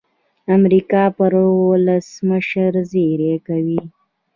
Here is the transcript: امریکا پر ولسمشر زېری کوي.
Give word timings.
امریکا 0.55 1.03
پر 1.17 1.33
ولسمشر 1.69 2.73
زېری 2.91 3.33
کوي. 3.47 3.81